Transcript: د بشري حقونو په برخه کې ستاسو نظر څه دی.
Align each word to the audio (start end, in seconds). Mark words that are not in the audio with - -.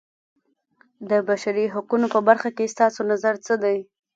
د 1.09 1.11
بشري 1.27 1.65
حقونو 1.73 2.07
په 2.13 2.19
برخه 2.27 2.49
کې 2.57 2.71
ستاسو 2.73 3.01
نظر 3.11 3.35
څه 3.45 3.53
دی. 3.63 3.77